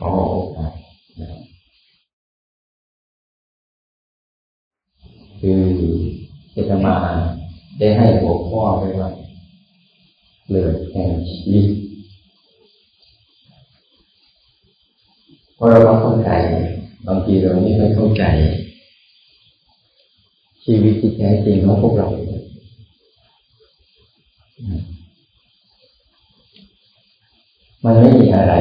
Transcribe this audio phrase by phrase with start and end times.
[0.00, 0.72] ขอโอกาส
[5.40, 5.62] คือ
[6.68, 6.96] จะมา
[7.78, 9.08] ได้ให้หัวข้อไปว่า
[10.48, 11.66] เลือดแห่งชีวิต
[15.54, 16.30] เพราะเราเข้าใจ
[17.06, 18.24] บางทีเรานี่ไม่เข้าใจ
[20.64, 22.06] ชีวิตที่แท้จริงของพวกเรา
[27.84, 28.54] มันไม่มีอะไร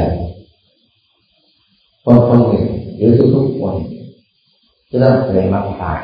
[5.01, 6.03] จะต้องเคยมาผ่าน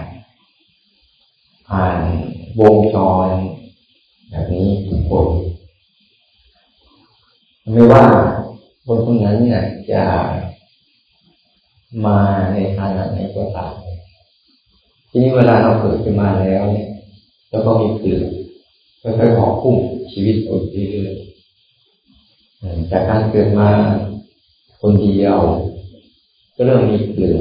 [1.70, 2.00] ผ่าน
[2.60, 2.96] วงจ
[3.28, 3.30] ร
[4.30, 5.28] แบบนี้ทุกคน
[7.74, 8.04] ไม่ว่า
[8.86, 10.04] คนคนนั้นเนี่ยจะ
[12.06, 12.18] มา
[12.52, 13.74] ในฐานะไหนก็ตาม
[15.10, 16.90] ทีนี้เวลาเราเกิดขึ้นมาแล้วเนี่ย
[17.52, 18.24] แล้วก็มีเกลือ
[19.02, 19.76] ค่อยๆหอพุ่ง
[20.12, 23.70] ชีวิตอดเรื่อยๆจากการเกิดมา
[24.82, 25.38] คนเดียว
[26.56, 27.40] ก็เริ่มมีเกลือ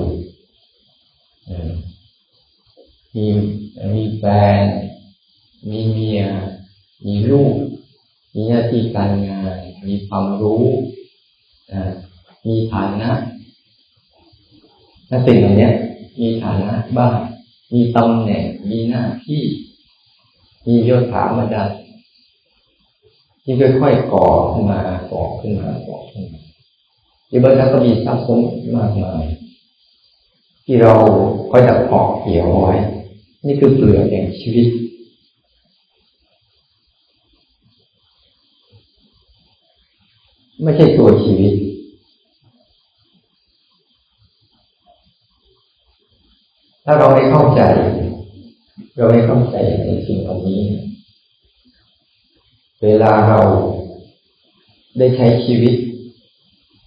[3.14, 3.26] มี
[3.94, 4.24] มีแฟ
[4.62, 4.64] น
[5.70, 6.22] มีเมีย
[7.06, 7.54] มีลูก
[8.34, 10.64] มีหน้าที่การงาน มีความรู้
[12.46, 13.10] มีฐานะ
[15.08, 15.70] ถ้าสิ่งเหล่านี้
[16.20, 17.14] มีฐานะบ้าง
[17.72, 19.42] มีตำแหน่ง มีหน้าที่
[20.66, 21.64] มียศถาบรรดา
[23.44, 24.80] ที่ค่อยๆก่อขึ้นมา
[25.12, 26.40] ก่อขึ้นมาก่อขึ้นมา
[27.28, 28.38] ที่บางครั้งก็มีทรัพย์สม
[28.76, 29.24] มากมาย
[30.64, 30.92] ที่เรา
[31.50, 32.74] ค่อยจะเพาะเกี่ยวไว้
[33.46, 34.68] นี่คือเปลือกแห่งชีวิต
[40.62, 41.54] ไม่ใช่ตัวชีวิต
[46.84, 47.62] ถ้าเราไม่เข้าใจ
[48.96, 50.62] เราไม่เข้าใจในสิ่งเหล่านี้
[52.82, 53.40] เวลาเรา
[54.98, 55.74] ได้ใช้ชีวิต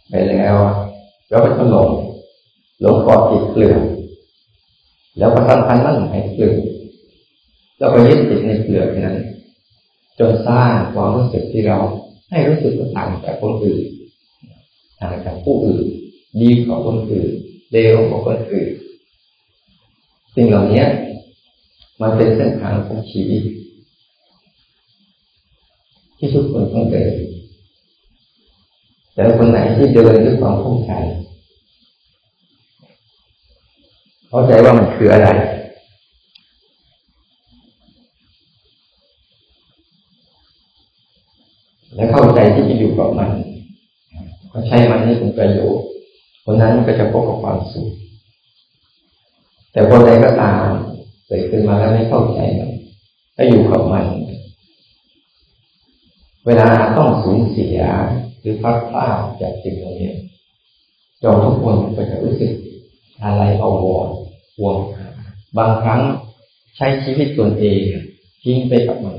[0.10, 0.56] ไปแล้ว
[1.30, 1.90] เราก็จะหลง
[2.82, 3.76] หลงกอดติดเกลือ
[5.18, 6.56] แล้วก็สำคัญมั่นหมายเปลือก
[7.78, 9.18] แล้วก็ยึดติดในเปลือกนั้น
[10.20, 11.78] จนสร้างความรู้สึกที่เรา
[12.30, 13.82] ให้รู้สึกต่างจากคนอื่น
[15.00, 15.86] ต่างจากผู้อื่น
[16.42, 17.32] ดีกว่าคนอื่น
[17.72, 18.70] เลวกว่าคนอื่น
[20.36, 20.86] สิ่งเหล่านี้
[22.02, 23.44] มันเป็นเส้นทางของชีวิต
[26.18, 27.14] ที่ทุกคนต้องเดิน
[29.14, 30.92] แต่คนไหนที่เดินด้วยความเข้าใจ
[34.30, 35.28] เข้าใจว่ามันคืออะไร
[41.96, 43.32] และเข้าใจที่จะอยู่กับมัน
[44.52, 45.86] ก็ใช้มันให้เป็นประโยชน์
[46.44, 47.88] คนนั้นก็จะพบกับความสุข
[49.72, 50.68] แต่คนใดก็ตาม
[51.28, 52.72] เกิดขึ้นมาแล้วไม่เข้าใจมัน
[53.38, 54.06] ก็อยู่กับมัน
[56.46, 56.68] เวลา
[56.98, 57.80] ต้องสูญเสีย
[58.40, 60.12] หรือพัดพลาดจากสิ่งเหล่านี้
[61.22, 62.52] เราทุกคนก็จะรู้สึก
[63.24, 64.10] อะไรเอาวอน
[64.58, 64.78] ห่วง
[65.58, 66.02] บางครั้ง
[66.76, 67.80] ใช้ชีวิตตนเอง
[68.44, 69.18] ทิ้งไปกับมัน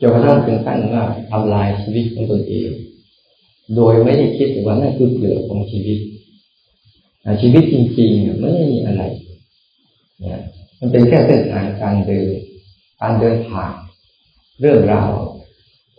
[0.00, 2.70] จนกระทั่งถึงขั้นว่าทำลายชีวิตของตนเอง
[3.76, 5.98] โดยไม่ได้คิดว่านั่นคือเปลือกของชีวิต
[7.42, 9.02] ชีวิตจริงๆไม่มีอะไร
[10.20, 10.40] เนี่ย
[10.78, 12.30] มันเป็นแค่เส้นทางการเดิน
[13.00, 13.72] การเดินผ่าน
[14.60, 15.10] เรื่องราว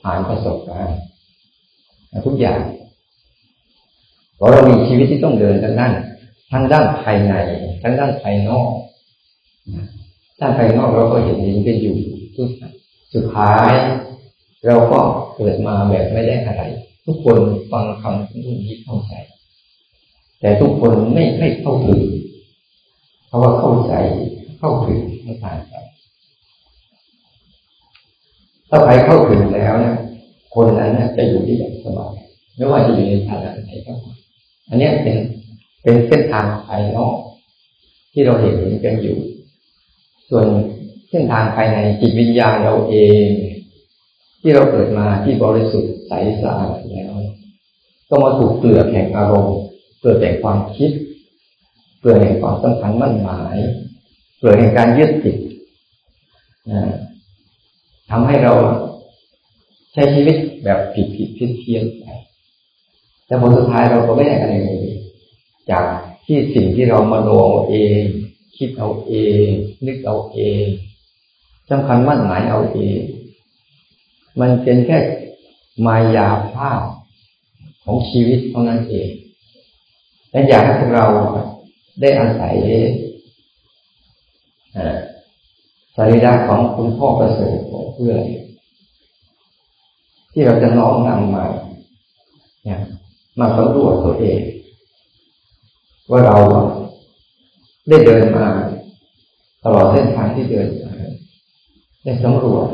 [0.02, 1.00] ผ่านประสบการณ์
[2.26, 2.62] ทุกอย่าง
[4.36, 5.94] เพราะเรามีชีวิตที่ต้องเดินทางนั้น
[6.52, 7.34] ทั้งด้านภายใน
[7.82, 8.74] ทั้งด้านภายนอก
[10.40, 11.96] ด้านภายนอกเราก็เห็นยินกันอยู่
[12.36, 12.50] ทุก
[13.14, 13.72] สุดท้าย
[14.66, 15.00] เราก็
[15.36, 16.64] เกิดมาแบบไม่ได้อะไร
[17.06, 17.38] ทุกคน
[17.72, 19.14] ฟังคำที่นี้เข้าใจ
[20.40, 22.02] แต่ทุกคนไม่ไม่เข้าถึง
[23.28, 23.94] เพราะว่าเข้าใจ
[24.60, 25.84] เข้าถึงไม่ต่างกัน
[28.70, 29.96] ถ้าใครเข้าถึงแล้วเนี่ย
[30.56, 32.14] คนนั้นจะอยู่ได้อย่างสบาย
[32.56, 34.16] ไม่ว่าจะอยู่ในฐานะไหนก็ตาม
[34.70, 35.18] อันนี้เป็น
[35.84, 37.18] เป็นเส้นทางภายนอก
[38.14, 38.56] ที่เราเห็น
[38.86, 39.18] กันอยู่
[40.30, 40.46] ส่วน
[41.10, 43.28] เส้นทางภายในจิตวิญญาณเราเอง
[44.42, 47.14] ที่เราเกิดมาที่บริสุทธิ์ใสสะอาดแล้ว
[48.10, 49.58] ก็มาถูกเปลือแห่งอารมณ์
[50.00, 50.92] เปลือแห่งความคิด
[52.00, 53.58] เปลือแห่งความสำคัญมั่นหมาย
[54.38, 55.38] เปลือแห่งการยึดติด
[58.10, 58.54] ทำให้เรา
[59.94, 62.06] ใช้ชีวิตแบบผิดผิดเพี้ยนเพี้ยนไป
[63.26, 64.91] แต่ผลสุดท้ายเราก็ไม่ได้อะไรเลย
[65.72, 65.86] จาก
[66.26, 68.02] ที่สิ่งที่เรามาโนเอาเอง
[68.58, 69.14] คิดเอาเอ
[69.46, 69.48] ง
[69.86, 70.66] นึกเอาเอง
[71.70, 73.00] สำคัญมั่นหมายเอาเอง
[74.40, 74.98] มันเป็นแค่
[75.86, 76.82] มายาภาพ
[77.84, 79.10] ของชีวิตเท่านั้นเอง
[80.32, 81.06] และอยากให้พวกเรา
[82.02, 82.56] ได้อาศัย
[85.96, 88.14] สรีระของคุณพ่อประเสริฐของเพื่อ
[90.34, 91.46] ที่เราจะน้อมนำมา
[92.64, 92.80] เนี่ย
[93.40, 94.40] มาสำรวจตัวเอง
[96.12, 96.38] ว่าเรา
[97.90, 98.48] ได้เดินมา
[99.64, 100.92] ตลอดเส้นทางที่เดินมา
[102.04, 102.68] ได้สำรวจ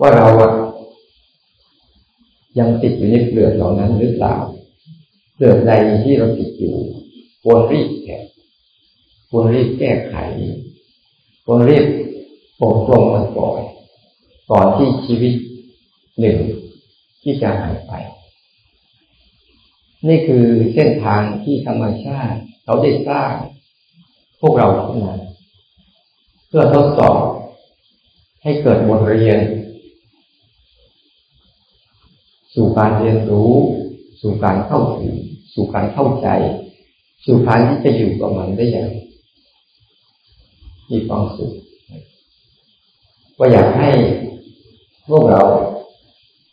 [0.00, 0.26] ว่าเรา
[2.58, 4.34] ยังติดอยู่ในเปลือกเหล่านั้นหรือเปล่า
[5.34, 5.72] เปลือกใด
[6.04, 6.74] ที่เราติดอยู่
[7.42, 8.18] ควรรีบแก้
[9.30, 10.14] ควรรีบแก้ไข
[11.44, 11.84] ควรรีบ
[12.60, 13.60] ปกป้องมันก่อน
[14.50, 15.32] ก่อนที่ชีวิต
[16.20, 16.38] หนึ่ง
[17.22, 17.92] ที่จะหายไป
[20.06, 23.32] นี่คือเส้นทางที่ธรรมชาติเขาได้สร้าง
[24.40, 25.14] พวกเราขึ้นมา
[26.48, 27.18] เพื่อทดสอบ
[28.42, 29.38] ให้เกิดบทเรียน
[32.54, 33.52] สู่การเรียนรู้
[34.20, 35.14] สู่การเข้าถึง
[35.54, 36.28] สู่การเข้าใจ
[37.26, 38.88] สู่การที่จะอยู่กับมันได้อย่าง
[40.90, 41.52] มีความสุข
[43.38, 43.90] ว่าอยากให้
[45.08, 45.42] พวกเรา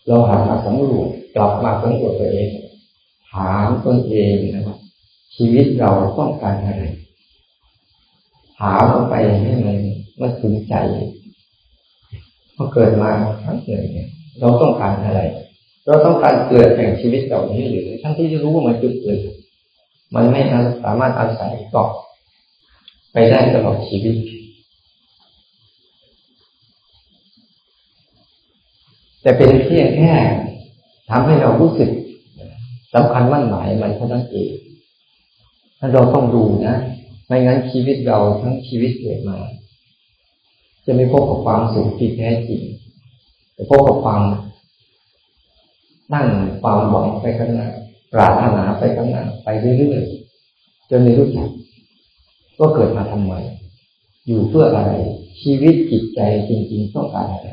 [0.07, 2.49] เราหามาสำรวจกลับมาสำรวจตัวเอง
[3.31, 4.77] ถามตนเองนะครับ
[5.35, 6.83] ชีวิตเราต้องการอะไร
[8.59, 9.77] ถามลงไปให้มัน
[10.19, 10.75] มันถึงใจ
[12.55, 13.09] พอเกิดมา
[13.43, 15.21] ครั้งหนึ่งเนี่ย เราต้องการอะไร
[15.85, 19.19] เราต้องการเกิดแห่งชีวิตเหล่านี้หรือ ทั้งที่จะรู้ว่ามันจุดเกิด
[20.15, 20.41] มันไม่
[20.83, 21.89] สามารถอาศัยเกาะ
[23.13, 24.15] ไปได้ตลอดชีวิต
[29.21, 30.11] แต่เป็นเพียงแค่
[31.09, 31.89] ทำให้เรารู้สึก
[32.95, 34.51] สำคัญมั่นหมายมันเท่านั้นเอง
[35.79, 36.75] ถ้าเราต้องดูนะ
[37.27, 39.37] ไม่งั้นชีวิตเราทั้งชีวิตเกิดมา
[40.85, 42.61] จะไม่พบกับความสุขที่แท้จริง
[43.55, 44.21] จะพบกับความ
[46.13, 46.27] นั่ง
[46.61, 47.69] ความหวังไปข้างหน้า
[48.13, 49.47] ปรารถนาไปข้างหน้าไป
[49.77, 51.49] เรื่อยๆจนไม่รู้จัก
[52.59, 53.33] ก็เกิดมาทำไม
[54.27, 54.91] อยู่เพื่ออะไร
[55.41, 56.19] ชีวิตจิตใจ
[56.49, 57.49] จริง ๆ ต้องการอะไร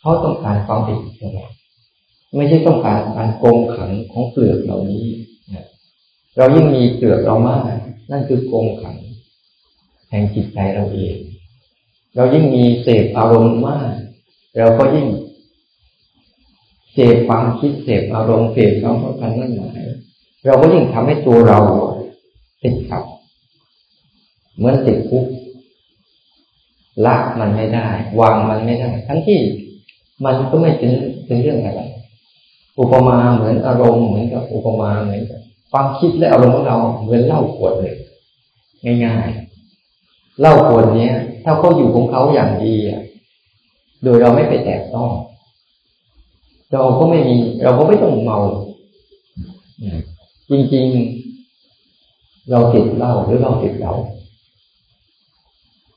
[0.00, 1.46] เขาต้องการความเป็นอิสระ
[2.36, 5.04] ไม่ใช่ต้องการการโกงขังของเปลือกเหล่านี้
[6.36, 7.60] เรายิ่งมีเปลือกเรามาก
[8.10, 8.96] นั่นคือโกงขัง
[10.10, 11.16] แห่งจิตใจเราเอง
[12.16, 13.90] เรายิ่งมีเสพอารมณ์มาก
[14.58, 15.08] เราก็ยิ่ง
[16.92, 19.80] เสพความคิดเสพอารมณ์เสพความต้องการนั่นหมาย
[20.44, 21.60] เราก็ยิ่งทำให้ตัวเรา
[22.62, 23.02] ติดกับ
[24.56, 25.24] เหมือนติดคุก
[27.04, 27.88] ละมันไม่ได้
[28.20, 29.40] วางมันไม่ได้ ทั้งที่
[30.24, 30.92] มันก็ไม่เป็น
[31.26, 31.82] เป็นเรื่องอะไร
[32.78, 35.40] อุปมาเหมือนอารมณ์เหมือนกับอุปมาเหมือนกับ
[35.70, 37.94] ความคิดและอารมณ์ของเราเหมือนเหล้าขวดเลย
[39.04, 43.02] ง่ายๆเหล้าขวดเนี้ย ถ้าเขาอยู่ของเขาอย่างดีอะ
[44.04, 45.10] โดยเราไม่ไปแตะต้อง
[46.72, 48.38] เราก็ไม่มีเราก็ไม่ต้องเมา
[50.50, 53.94] จริงๆ เราติดเหล้าหรือเราติดเหล้า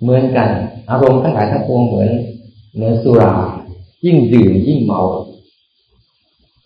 [0.02, 0.50] เหมือนกัน
[0.90, 2.10] อารมณ์ทั้งหลายทั้งปวงเหมือน
[2.74, 3.34] เหมือนสุรา
[4.06, 5.02] ยิ่งดื่มยิ่งเมา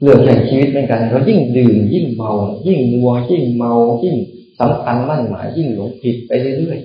[0.01, 2.31] เรื่องแห่งชีวิตเหมือนกันเรายิ่งดื่มยิ่งเมา
[2.67, 4.15] ยิ่งมัวยิ่งเมายิ่ง
[4.59, 6.79] สำคัญมั่นหมายยิ่งหลงผิดไปเรื่อย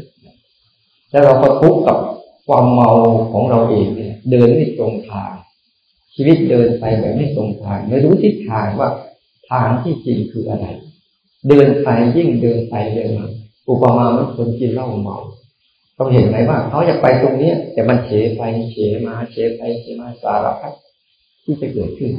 [0.52, 1.98] ๆแล้วเราก็ทุกข์กับ
[2.46, 2.90] ความเมา
[3.32, 5.32] ของเราเองเนี่ยเดินไม่ตรงทาง
[6.14, 8.90] ชีวิตเดินไปแบบไม่ตรงทางไม่รู้ทิศทางว่า
[9.50, 10.66] ทางที่จริงคืออะไร
[11.48, 13.28] เดินไปยิ่งเดินไปเดินมา
[13.69, 15.19] อุปมาเหมือนคนกินเหล้าเมา
[15.94, 18.76] เขาเห็นไหมว่าเขาอยากไปตรงเนี้ย แต่มันเฉไปเฉ
[19.06, 20.72] มาเฉไปเฉมาสารพัด
[21.44, 22.10] ที่จะเกิดขึ้น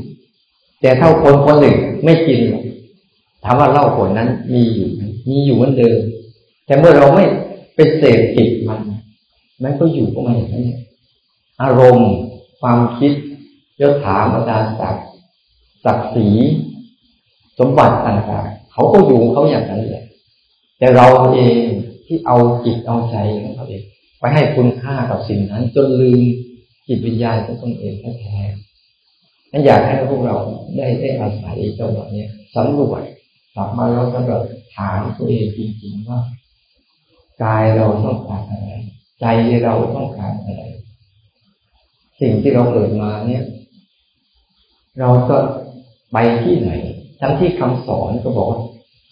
[0.82, 2.40] แต่ถ้าคนคนหนึ่งไม่กิน
[3.44, 4.88] ถามว่าเหล้าผลนั้นมีอยู่
[5.30, 6.00] มีอยู่เหมือนเดิม
[6.66, 7.24] แต่เมื่อเราไม่
[7.76, 8.80] ไปเสพติดมัน
[9.64, 10.66] มันก็อยู่ก็ไม่อย่างนั้น
[11.62, 12.12] อารมณ์
[12.62, 13.12] ความคิด
[13.80, 15.08] ยศถาบรรดาศักดิ์
[15.86, 16.28] ศักดิ์ศรี
[17.60, 20.06] สมบัติต่างๆเขาก็อยู่เขาอย่างนั้นแหละ
[20.80, 21.64] แต่เราเอง
[22.06, 23.84] ที่เอาจิตเอาใจของเขาเอง
[24.20, 26.22] ไปให้คุณค่ากับสิ่งนั้น จนลืม
[26.88, 28.67] จิตวิญญาณของตนเองแท้ๆ
[29.52, 30.38] นั้นอยากให้พวกเรา
[30.78, 32.26] ได้ได้อาศัยจังหวะนี้
[32.56, 33.02] สำรวจ
[33.56, 34.42] กลับมาเราสำรวจ
[34.76, 36.20] ถามตัวเองจริงๆว่า
[37.44, 38.70] กายเราต้องการอะไร
[39.20, 39.26] ใจ
[39.64, 40.64] เราต้องการอะไร
[42.22, 43.44] สิ่งที่เราเกิดมาเนี่ย
[45.00, 45.38] เราก็
[46.12, 46.72] ไปที่ไหน
[47.20, 48.62] ทั้งที่คำสอนก็บอกว่า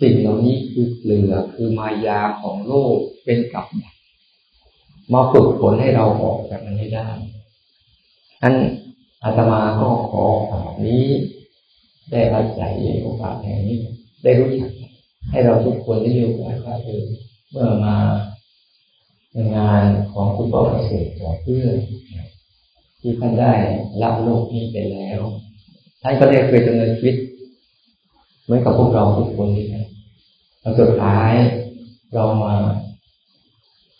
[0.02, 3.66] สิ่งเหล่านี้คือเปลือกคือมายาของโลกเป็นกับ
[5.14, 7.08] มาฝึกฝนให้เราออกจากมันให้ได้
[8.44, 8.54] อัน
[9.26, 11.04] อาตมาก็ขอโอกาสนี้
[12.12, 13.78] ได้อาศัยโอกาสแห่งนี้
[14.24, 14.72] ได้รู้จัก
[15.30, 17.04] ให้เราทุกคนได้มีโอกาสว่าเออ
[17.52, 17.96] เมื่อมา
[19.34, 21.76] ในงานของคุณพ่อเกษตรขอเพื่อน
[23.02, 23.54] ที่ท่านได้
[24.04, 25.20] รับโลกนี้ไปแล้ว
[26.04, 27.16] ท่านก็ได้เคยดำเนินชีวิต
[28.44, 29.86] เหมือนกับพวกเราทุกคนนี่นะ
[30.62, 31.32] แล้วสุดท้าย
[32.14, 32.54] เรามา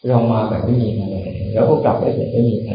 [0.08, 1.18] เรามาแบบไม่มีอะไร
[1.54, 2.74] แล้วก็กลับไปแบบไม่มีอะไร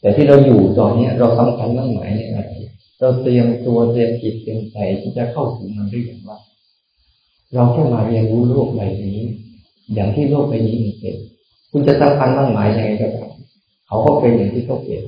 [0.00, 2.52] แต่ที่เราอยู่ตอนนี้เราสำคัญมั่นหมายในอะไร
[2.98, 6.38] เราเตรียมตัวเตรียมจิตเตรียมใจที่จะเข้าถึงมันได้อย่างว่า
[7.54, 9.20] เราแค่มาเรียนรู้โลกใบนี้
[9.94, 11.16] อย่างที่โลกใบนี้มันเป็น
[11.70, 13.32] คุณจะสำคัญมั่นหมายยังไงก็ตาม
[13.86, 15.02] เขาก็เป็นอย่างที่เขาเป็น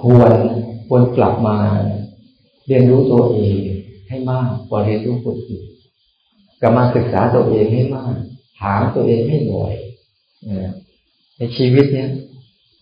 [0.00, 0.32] ควร
[0.88, 1.56] ควรกลับมา
[2.66, 3.56] เรียนรู้ตัวเอง
[4.08, 5.66] ให้มากกว่าเรียนรู้คนอื่น
[6.60, 8.14] กลับมาศึกษาตัวเองให้มาก
[8.60, 9.74] ถามตัวเองให้บ่อย
[11.36, 12.10] ในชีวิตเนี้ย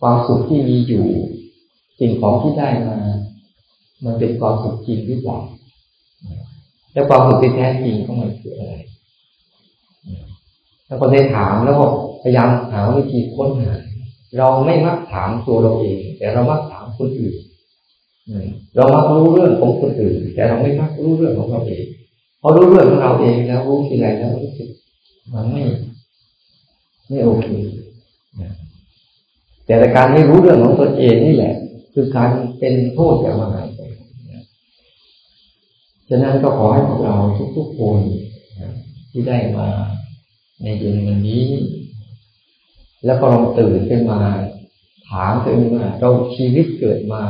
[0.05, 1.05] ความสุขที่มีอยู่
[1.99, 2.97] สิ่งของที่ได้มา
[4.05, 5.39] มันเป็นความสุขจริงหรือเปล่า
[6.93, 8.73] แล้วความสุขที่แท้จริงก็มันคืออะไร
[10.87, 11.85] แล้วก็ได้ถามแล้วก็
[12.21, 13.73] พยายามหาวิธีค้นหา
[14.37, 17.35] เราไม่มักถามตัวเราเอง แต่เรามักถามคนอื่น
[18.75, 21.85] เรามักรู้เรื่องของคนอื่น แต่เราไม่มักรู้เรื่องของเราเอง
[22.41, 24.69] พอรู้เรื่องของเราเองแล้วรู้ทีไรแล้วรู้สึก
[25.33, 25.63] มันไม่
[27.07, 27.47] ไม่โอเค
[29.65, 31.55] แต่การไม่รู้เรื่องของตนเองนี่แหละ
[31.93, 32.29] คือการ
[32.59, 33.91] เป็นโทษอย่างมหาศาล
[36.09, 37.15] ฉะนั้นก็ขอให้พวกเรา
[37.55, 37.99] ทุกๆคน
[39.11, 39.67] ที่ได้มา
[40.61, 41.45] ในเย็นวันนี้
[43.05, 44.21] แล้วก็ลองตื่นขึ้นมา
[45.09, 47.23] ถามตัวเองว่าเราชีวิตเกิดมา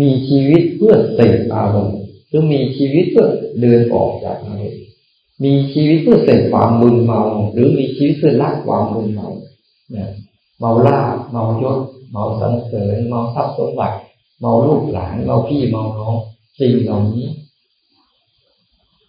[0.00, 3.28] มีชีวิตเพื่อเสพอารมณ์หรือมีชีวิตเพื่อ
[3.60, 4.82] เดินออกจากอารมณ์
[5.44, 9.28] มีชีวิตเพื่อเสพความมึนเมา หรือมีชีวิตเพื่อละความมึนเมา
[9.90, 10.08] เนี่ย
[10.58, 10.98] เมาล่า
[11.30, 11.78] เมายศ
[12.10, 13.96] เมาสังเสริญเมาทรัพย์สมบัติ
[14.40, 16.14] เมาลูกหลานเมาพี่เมาน้อง
[16.58, 17.26] สิ่งเหล่านี้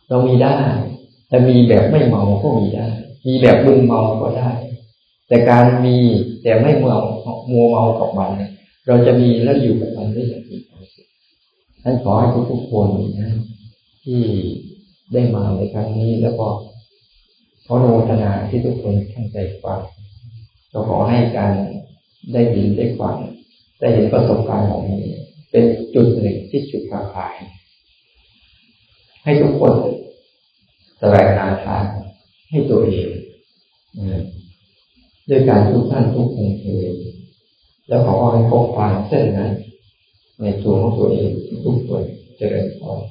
[0.08, 0.56] เรามีได้
[1.27, 2.88] แต่มีแบบไม่เมาก็มีได้
[3.25, 4.51] มีแบบมึนเมาก็ได้
[5.27, 5.98] แต่การมี
[6.44, 6.98] แต่ไม่เมา
[7.51, 8.32] มัวเมากับมัน
[8.88, 11.08] เราจะมีแล้วอยู่กับมันได้อย่างมีความสุข
[11.84, 12.88] ท่านขอให้ทุกๆคน
[13.20, 13.32] นะ
[14.04, 14.22] ที่
[15.13, 16.48] ได้มาในครั้งนี้แล้วก็
[17.66, 19.80] ขอโนทนาที่ทุกคนตั้งใจฟัง
[20.77, 21.53] ก็ขอให้การ
[22.34, 23.15] ได้ยินได้ฟัง
[23.79, 25.01] ได้เห็นประสบการณ์เหล่านี้
[25.51, 27.36] เป็นจุดหนึ่งที่จุดประกาย
[29.24, 29.74] ให้ทุกคน
[31.00, 31.84] แสวงหาทาง
[32.50, 33.10] ให้ตัวเอง
[35.29, 36.93] ด้วยการทุกท่านทุกคนเอง
[37.88, 39.51] แล้วขอให้พบความเส้นนั้น
[40.41, 41.29] ในตัวของตัวเอง
[41.63, 42.03] ทุกคน
[42.38, 43.01] เจริญพร